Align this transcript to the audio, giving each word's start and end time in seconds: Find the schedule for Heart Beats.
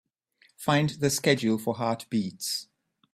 Find 0.57 0.89
the 0.89 1.11
schedule 1.11 1.59
for 1.59 1.75
Heart 1.75 2.07
Beats. 2.09 2.65